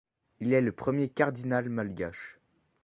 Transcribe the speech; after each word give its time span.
Il 0.39 0.53
est 0.53 0.61
le 0.61 0.71
premier 0.71 1.09
cardinal 1.09 1.69
malgache. 1.69 2.39